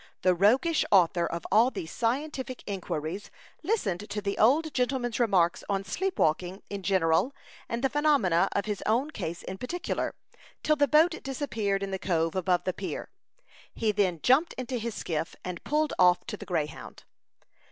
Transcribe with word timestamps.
The 0.23 0.33
roguish 0.33 0.83
author 0.91 1.27
of 1.27 1.45
all 1.51 1.69
these 1.69 1.91
scientific 1.91 2.63
inquiries 2.65 3.29
listened 3.61 4.09
to 4.09 4.19
the 4.19 4.35
old 4.39 4.73
gentleman's 4.73 5.19
remarks 5.19 5.63
on 5.69 5.83
sleep 5.83 6.17
walking 6.17 6.63
in 6.71 6.81
general, 6.81 7.35
and 7.69 7.83
the 7.83 7.89
phenomena 7.89 8.49
of 8.53 8.65
his 8.65 8.81
own 8.87 9.11
case 9.11 9.43
in 9.43 9.59
particular, 9.59 10.15
till 10.63 10.75
the 10.75 10.87
boat 10.87 11.21
disappeared 11.21 11.83
in 11.83 11.91
the 11.91 11.99
cove 11.99 12.35
above 12.35 12.63
the 12.63 12.73
pier. 12.73 13.11
He 13.75 13.91
then 13.91 14.21
jumped 14.23 14.53
into 14.53 14.77
his 14.79 14.95
skiff, 14.95 15.35
and 15.45 15.63
pulled 15.63 15.93
off 15.99 16.25
to 16.25 16.35
the 16.35 16.47
Greyhound. 16.47 17.03